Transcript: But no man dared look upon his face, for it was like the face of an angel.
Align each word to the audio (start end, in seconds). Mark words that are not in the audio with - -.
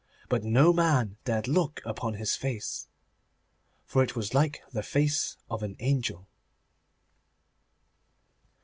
But 0.29 0.43
no 0.43 0.73
man 0.73 1.17
dared 1.25 1.47
look 1.47 1.79
upon 1.85 2.15
his 2.15 2.35
face, 2.35 2.87
for 3.85 4.01
it 4.01 4.15
was 4.15 4.33
like 4.33 4.63
the 4.73 4.81
face 4.81 5.37
of 5.47 5.61
an 5.61 5.75
angel. 5.77 6.27